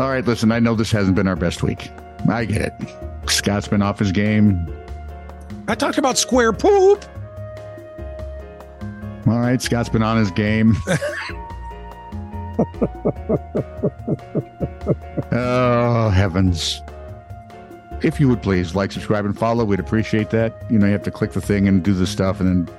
[0.00, 1.90] All right, listen, I know this hasn't been our best week.
[2.26, 2.72] I get it.
[3.28, 4.66] Scott's been off his game.
[5.68, 7.04] I talked about square poop.
[9.26, 10.74] All right, Scott's been on his game.
[15.32, 16.80] oh, heavens.
[18.02, 20.64] If you would please like, subscribe, and follow, we'd appreciate that.
[20.70, 22.74] You know, you have to click the thing and do the stuff and then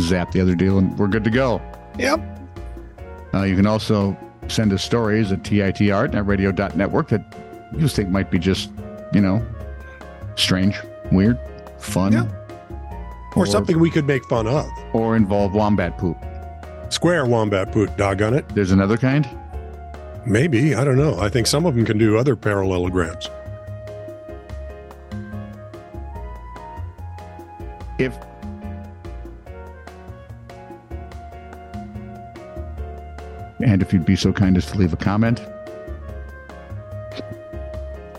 [0.00, 1.62] zap the other deal, and we're good to go.
[2.00, 2.20] Yep.
[3.32, 4.18] Uh, you can also
[4.48, 7.22] send us stories at TITR at radio.network that
[7.76, 8.70] you think might be just,
[9.12, 9.44] you know,
[10.36, 10.76] strange,
[11.12, 11.38] weird,
[11.78, 12.12] fun.
[12.12, 12.26] Yeah.
[13.36, 14.66] Or, or something we could make fun of.
[14.92, 16.16] Or involve wombat poop.
[16.88, 18.48] Square wombat poop, doggone it.
[18.50, 19.28] There's another kind?
[20.26, 20.74] Maybe.
[20.74, 21.18] I don't know.
[21.20, 23.28] I think some of them can do other parallelograms.
[27.98, 28.16] If
[33.64, 35.40] and if you'd be so kind as to leave a comment,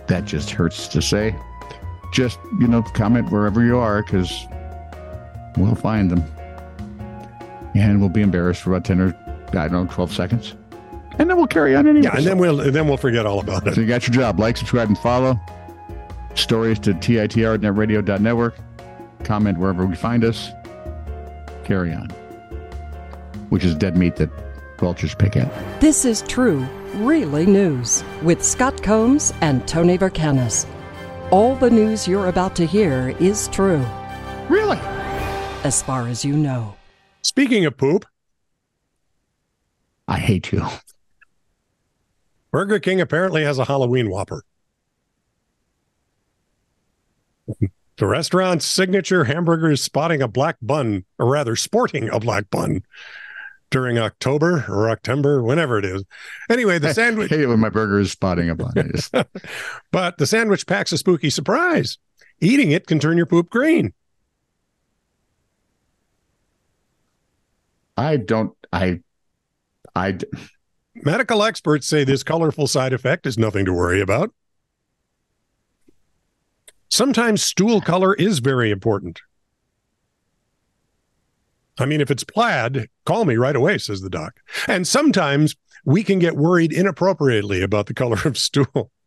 [0.07, 1.35] that just hurts to say.
[2.11, 4.47] Just, you know, comment wherever you are because
[5.57, 6.23] we'll find them.
[7.75, 9.15] And we'll be embarrassed for about 10 or,
[9.49, 10.55] I don't know, 12 seconds.
[11.19, 12.05] And then we'll carry on anyway.
[12.05, 13.75] Yeah, and then we'll then we'll forget all about it.
[13.75, 14.39] So you got your job.
[14.39, 15.39] Like, subscribe, and follow.
[16.33, 18.57] Stories to TITR.netradio.network.
[19.25, 20.49] Comment wherever we find us.
[21.65, 22.09] Carry on.
[23.49, 24.29] Which is dead meat that
[25.81, 30.65] This is true, really news with Scott Combs and Tony Vercanis.
[31.31, 33.85] All the news you're about to hear is true.
[34.47, 34.79] Really?
[35.65, 36.75] As far as you know.
[37.23, 38.05] Speaking of poop,
[40.07, 40.65] I hate you.
[42.51, 44.43] Burger King apparently has a Halloween Whopper.
[47.97, 52.83] The restaurant's signature hamburger is spotting a black bun, or rather, sporting a black bun
[53.69, 56.03] during October or October, whenever it is.
[56.49, 57.31] Anyway, the sandwich.
[57.31, 58.73] It when my burger is spotting a bun.
[58.75, 59.13] Just...
[59.91, 61.97] but the sandwich packs a spooky surprise.
[62.41, 63.93] Eating it can turn your poop green.
[67.97, 68.53] I don't.
[68.71, 69.01] I.
[69.95, 70.17] I.
[70.95, 74.33] Medical experts say this colorful side effect is nothing to worry about.
[76.89, 79.21] Sometimes stool color is very important.
[81.77, 84.39] I mean, if it's plaid, call me right away, says the doc.
[84.67, 88.91] And sometimes we can get worried inappropriately about the color of stool.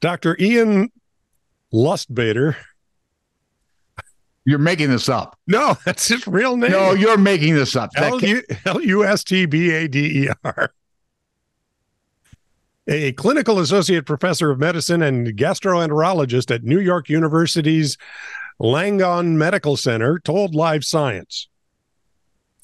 [0.00, 0.34] Dr.
[0.40, 0.90] Ian
[1.74, 2.56] Lustbader.
[4.46, 5.38] You're making this up.
[5.46, 6.70] No, that's his real name.
[6.70, 7.90] No, you're making this up.
[7.96, 8.18] L
[8.80, 10.72] U S T B A D E R
[12.88, 17.98] a clinical associate professor of medicine and gastroenterologist at New York University's
[18.60, 21.48] Langone Medical Center, told Live Science.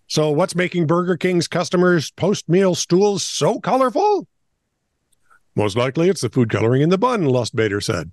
[0.06, 4.26] So, what's making Burger King's customers' post meal stools so colorful?
[5.54, 8.10] Most likely it's the food coloring in the bun, Lustbader said.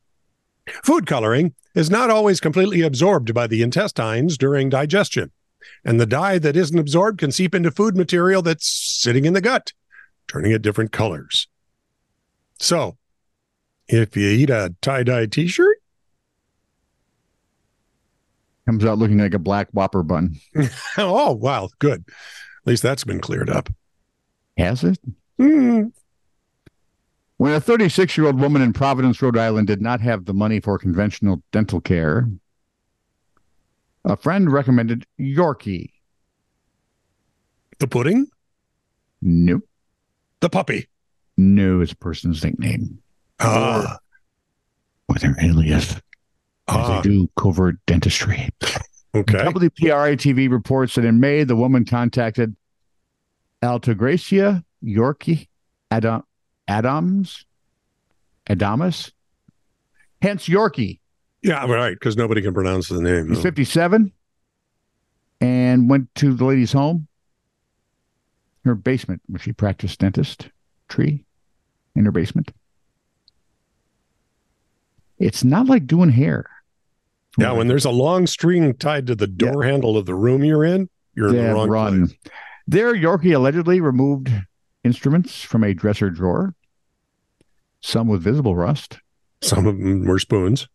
[0.84, 5.32] Food coloring is not always completely absorbed by the intestines during digestion,
[5.84, 9.42] and the dye that isn't absorbed can seep into food material that's sitting in the
[9.42, 9.74] gut,
[10.28, 11.48] turning it different colors.
[12.60, 12.98] So,
[13.88, 15.81] if you eat a tie dye t shirt,
[18.72, 20.38] comes out looking like a black Whopper bun.
[20.98, 21.68] oh, wow.
[21.80, 22.06] Good.
[22.08, 23.68] At least that's been cleared up.
[24.58, 24.98] Has it?
[25.38, 25.92] Mm.
[27.36, 30.62] When a 36 year old woman in Providence, Rhode Island did not have the money
[30.62, 32.30] for conventional dental care,
[34.06, 35.92] a friend recommended Yorkie.
[37.80, 38.28] The pudding?
[39.22, 39.68] Nope.
[40.40, 40.88] The puppy?
[41.36, 43.02] No, it's a person's nickname.
[43.42, 43.98] Ah.
[45.10, 46.00] Or, their alias.
[46.72, 46.98] Ah.
[46.98, 48.50] As they do covert dentistry.
[49.14, 49.34] Okay.
[49.40, 52.56] WPRI TV reports that in May, the woman contacted
[53.62, 55.48] Altagracia Yorkie
[55.92, 56.24] Adam,
[56.68, 57.46] Adams,
[58.50, 59.12] Adamus,
[60.22, 61.00] hence Yorkie.
[61.44, 63.30] Yeah, right, because nobody can pronounce the name.
[63.30, 64.12] He's 57
[65.42, 67.08] and went to the lady's home,
[68.64, 70.50] her basement, where she practiced dentist
[70.88, 71.26] tree
[71.96, 72.52] in her basement.
[75.18, 76.50] It's not like doing hair.
[77.38, 79.72] Yeah, when there's a long string tied to the door yeah.
[79.72, 82.08] handle of the room you're in, you're in the wrong run.
[82.08, 82.20] place.
[82.68, 84.30] There, Yorkie allegedly removed
[84.84, 86.56] instruments from a dresser drawer,
[87.82, 89.00] some with visible rust.
[89.42, 90.68] Some of them were spoons.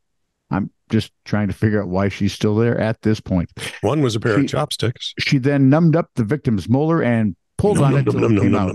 [0.51, 3.51] I'm just trying to figure out why she's still there at this point.
[3.81, 5.15] One was a pair she, of chopsticks.
[5.19, 8.75] She then numbed up the victim's molar and pulled on it until it came out.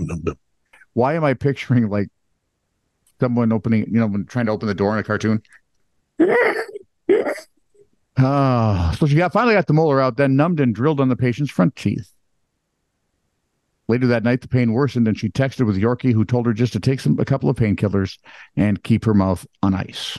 [0.94, 2.08] Why am I picturing like
[3.20, 5.42] someone opening, you know, trying to open the door in a cartoon?
[8.18, 11.16] Ah, so she got finally got the molar out, then numbed and drilled on the
[11.16, 12.12] patient's front teeth.
[13.88, 16.72] Later that night, the pain worsened, and she texted with Yorkie, who told her just
[16.74, 18.18] to take some a couple of painkillers
[18.56, 20.18] and keep her mouth on ice.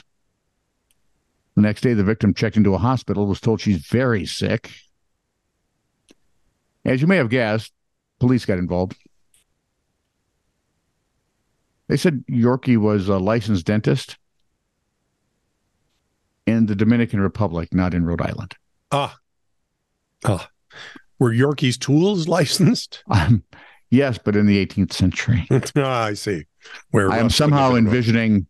[1.54, 4.70] The next day, the victim checked into a hospital, was told she's very sick.
[6.84, 7.72] As you may have guessed,
[8.18, 8.96] police got involved.
[11.88, 14.18] They said Yorkie was a licensed dentist
[16.46, 18.54] in the Dominican Republic, not in Rhode Island.
[18.92, 19.16] Ah.
[20.24, 20.48] Ah.
[21.18, 23.02] Were Yorkie's tools licensed?
[23.10, 23.42] Um,
[23.90, 25.46] yes, but in the 18th century.
[25.76, 26.46] ah, I see.
[26.90, 28.46] Where I am somehow would have been- envisioning.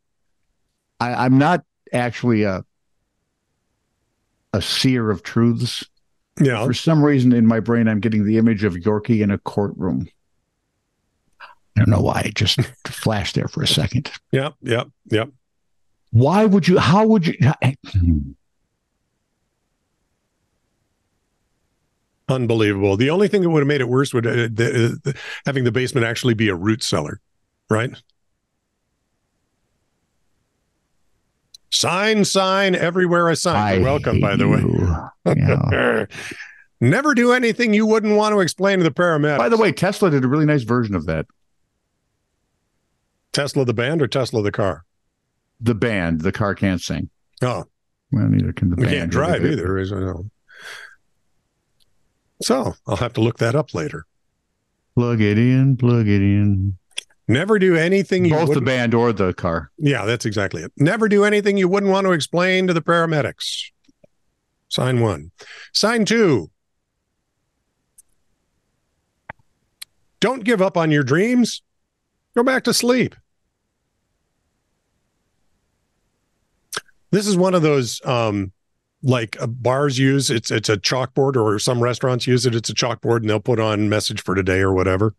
[1.01, 2.65] I, I'm not actually a
[4.53, 5.85] a seer of truths.
[6.41, 6.65] Yeah.
[6.65, 10.09] For some reason in my brain, I'm getting the image of Yorkie in a courtroom.
[11.41, 11.47] I
[11.81, 12.21] don't know why.
[12.27, 14.13] It just flashed there for a second.
[14.31, 14.55] Yep.
[14.63, 14.89] Yep.
[15.11, 15.29] Yep.
[16.15, 16.79] Why would you?
[16.79, 17.35] How would you?
[22.29, 22.97] Unbelievable.
[22.97, 25.13] The only thing that would have made it worse would uh, the, uh,
[25.45, 27.21] having the basement actually be a root cellar,
[27.69, 27.91] right?
[31.71, 33.57] Sign, sign, everywhere a sign.
[33.57, 34.63] I You're welcome, by the way.
[35.37, 36.07] Yeah.
[36.81, 39.39] Never do anything you wouldn't want to explain to the paramedics.
[39.39, 41.27] By the way, Tesla did a really nice version of that.
[43.33, 44.85] Tesla the band or Tesla the car?
[45.61, 47.11] The band, the car can't sing.
[47.43, 47.65] Oh,
[48.13, 48.97] Well, neither can the we band.
[48.97, 49.79] can't drive either.
[49.79, 49.93] is-.
[52.43, 54.05] So I'll have to look that up later.
[54.95, 56.77] Plug it in, plug it in.
[57.27, 59.71] Never do anything you Both the band or the car.
[59.79, 60.73] Yeah, that's exactly it.
[60.77, 63.71] Never do anything you wouldn't want to explain to the paramedics.
[64.69, 65.31] Sign one.
[65.73, 66.51] Sign two.
[70.21, 71.63] Don't give up on your dreams.
[72.37, 73.15] Go back to sleep.
[77.15, 78.51] This is one of those um
[79.05, 82.75] like uh, bars use it's it's a chalkboard or some restaurants use it it's a
[82.75, 85.15] chalkboard and they'll put on message for today or whatever.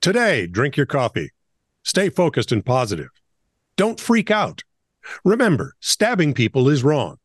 [0.00, 1.30] Today, drink your coffee.
[1.84, 3.10] Stay focused and positive.
[3.76, 4.64] Don't freak out.
[5.24, 7.18] Remember, stabbing people is wrong.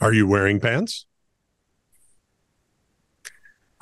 [0.00, 1.04] Are you wearing pants?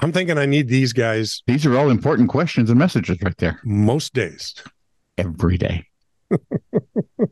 [0.01, 3.61] I'm thinking I need these guys These are all important questions and messages right there
[3.65, 4.57] most days.
[5.17, 5.85] every day.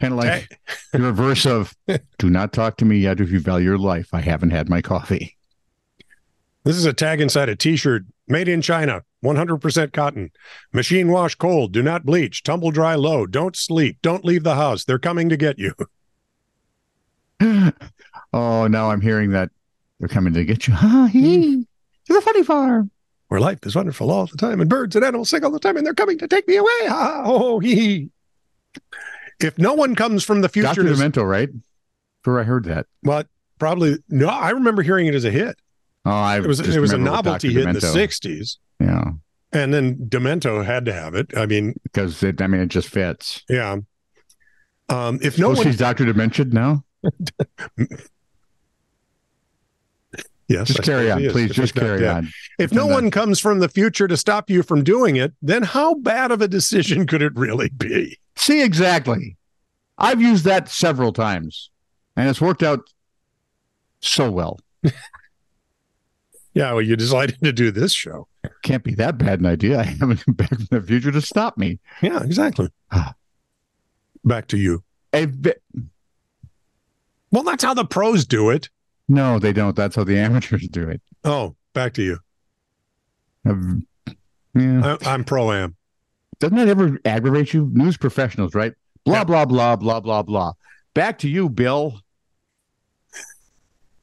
[0.00, 0.60] kind of like
[0.92, 1.74] the reverse of
[2.18, 4.08] do not talk to me yet if you value your life.
[4.12, 5.36] I haven't had my coffee.
[6.64, 10.30] this is a tag inside a t-shirt made in China, 100% cotton.
[10.72, 14.84] Machine wash cold, do not bleach, tumble dry low, don't sleep, don't leave the house.
[14.84, 15.74] They're coming to get you.
[18.32, 19.50] oh, now I'm hearing that
[19.98, 20.74] they're coming to get you.
[20.76, 21.66] Ha hee.
[22.06, 22.90] To the funny farm.
[23.28, 25.76] Where life is wonderful all the time and birds and animals sing all the time
[25.76, 26.86] and they're coming to take me away.
[26.86, 28.10] Ha, ho, hee, hee.
[29.40, 30.82] If no one comes from the future Dr.
[30.84, 31.48] to Demento, right?
[32.24, 32.86] Where I heard that.
[33.02, 33.24] Well,
[33.58, 34.28] probably no.
[34.28, 35.58] I remember hearing it as a hit.
[36.04, 39.12] Oh, I It was just it was a novelty hit in the '60s, Yeah,
[39.52, 41.36] and then Demento had to have it.
[41.36, 43.42] I mean, because it, I mean, it just fits.
[43.48, 43.76] yeah.
[44.88, 46.04] Um, if no oh, one, she's Dr.
[46.04, 46.84] Dementia now?
[50.48, 51.52] yes, Just I carry on, please.
[51.52, 52.16] Just carry dead.
[52.16, 52.28] on.
[52.58, 55.94] If no one comes from the future to stop you from doing it, then how
[55.94, 58.18] bad of a decision could it really be?
[58.40, 59.36] See, exactly.
[59.98, 61.70] I've used that several times,
[62.16, 62.88] and it's worked out
[64.00, 64.58] so well.
[66.52, 68.26] Yeah, well, you decided to do this show.
[68.64, 69.78] Can't be that bad an idea.
[69.78, 71.78] I haven't come back from the future to stop me.
[72.02, 72.70] Yeah, exactly.
[72.90, 73.14] Ah.
[74.24, 74.82] Back to you.
[77.30, 78.68] Well, that's how the pros do it.
[79.06, 79.76] no, they don't.
[79.76, 81.00] That's how the amateurs do it.
[81.22, 82.18] Oh, back to you.
[83.46, 84.16] I've-
[84.56, 84.96] yeah.
[85.02, 85.76] I, I'm pro am.
[86.40, 87.70] Doesn't that ever aggravate you?
[87.72, 88.72] News professionals, right?
[89.04, 89.24] Blah, Yeah.
[89.24, 90.52] blah, blah, blah, blah, blah.
[90.94, 92.00] Back to you, Bill.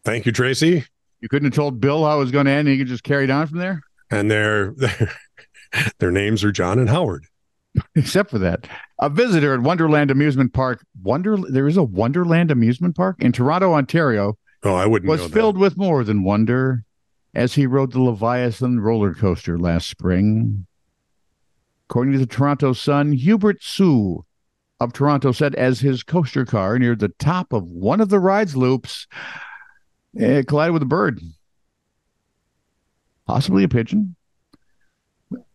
[0.06, 0.86] Thank you, Tracy.
[1.20, 2.67] You couldn't have told Bill how it was going to end.
[2.67, 5.12] And he could just carry on from there, And their their
[6.00, 7.25] their names are John and Howard.
[7.96, 8.67] except for that.
[9.00, 10.86] A visitor at Wonderland Amusement Park.
[11.03, 15.27] Wonder there is a Wonderland Amusement Park in Toronto, Ontario, Oh, I wouldn't was know
[15.27, 15.34] that.
[15.34, 16.84] filled with more than wonder
[17.36, 20.65] as he rode the Leviathan roller coaster last spring.
[21.89, 24.25] According to the Toronto Sun, Hubert Sue
[24.79, 28.58] of Toronto said as his coaster car neared the top of one of the ride's
[28.58, 29.08] loops,
[30.13, 31.22] it collided with a bird.
[33.25, 34.15] Possibly a pigeon.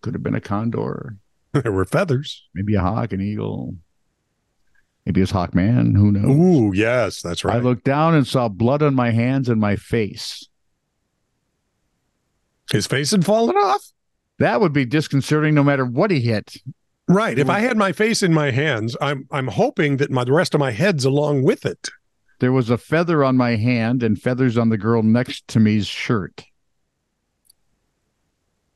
[0.01, 1.17] Could have been a condor,
[1.53, 2.45] there were feathers.
[2.55, 3.75] maybe a hawk, an eagle.
[5.05, 5.97] Maybe it's Hawkman.
[5.97, 6.25] Who knows?
[6.25, 7.57] Ooh, yes, that's right.
[7.57, 10.49] I looked down and saw blood on my hands and my face.
[12.71, 13.93] His face had fallen off.
[14.43, 16.57] That would be disconcerting no matter what he hit.
[17.09, 17.39] Right.
[17.39, 17.51] If mm.
[17.51, 20.59] I had my face in my hands, I'm I'm hoping that my the rest of
[20.59, 21.89] my head's along with it.
[22.41, 25.87] There was a feather on my hand and feathers on the girl next to me's
[25.87, 26.45] shirt.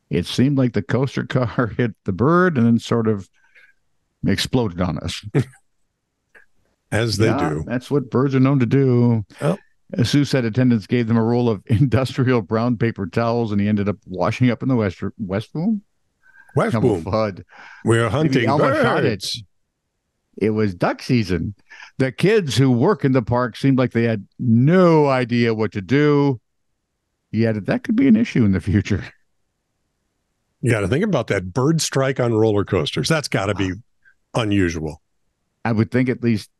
[0.08, 3.28] it seemed like the coaster car hit the bird and then sort of
[4.24, 5.24] exploded on us.
[6.92, 7.64] As they Yeah, do.
[7.66, 9.24] That's what birds are known to do.
[9.42, 9.58] Oh.
[10.02, 13.88] Sue said, attendants gave them a roll of industrial brown paper towels, and he ended
[13.88, 15.82] up washing up in the west west room.
[16.54, 17.04] West Boom.
[17.04, 17.44] Fudd.
[17.84, 19.20] We're hunting shot it.
[19.20, 19.42] birds.
[20.38, 21.54] It was duck season.
[21.98, 25.80] The kids who work in the park seemed like they had no idea what to
[25.80, 26.40] do.
[27.30, 29.04] Yet that could be an issue in the future.
[30.62, 33.08] You got to think about that bird strike on roller coasters.
[33.08, 33.72] That's got to be
[34.34, 34.40] ah.
[34.40, 35.02] unusual.
[35.64, 36.50] I would think at least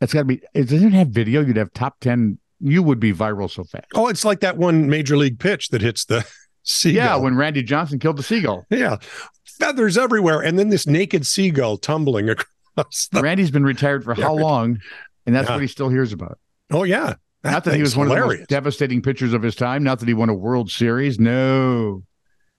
[0.00, 0.42] that's got to be.
[0.54, 1.40] It doesn't have video.
[1.42, 2.38] You'd have top ten.
[2.58, 3.86] You would be viral so fast.
[3.94, 6.26] Oh, it's like that one major league pitch that hits the
[6.62, 6.96] seagull.
[7.04, 8.66] Yeah, when Randy Johnson killed the seagull.
[8.70, 8.96] yeah,
[9.44, 12.28] feathers everywhere, and then this naked seagull tumbling
[12.76, 13.08] across.
[13.12, 13.22] The...
[13.22, 14.78] Randy's been retired for how long?
[15.26, 15.54] And that's Yeah.
[15.56, 16.38] what he still hears about.
[16.70, 17.14] Oh yeah,
[17.44, 19.82] Not that he was one of the most devastating pitchers of his time.
[19.82, 21.18] Not that he won a World Series.
[21.18, 22.02] No.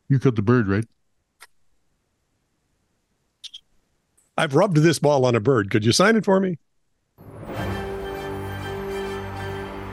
[0.10, 0.86] You killed the bird, right?
[4.38, 5.70] I've rubbed this ball on a bird.
[5.70, 6.58] Could you sign it for me?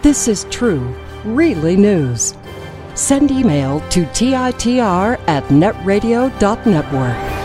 [0.08, 2.32] This is true, really news.
[2.94, 7.37] Send email to TITR at netradio.network.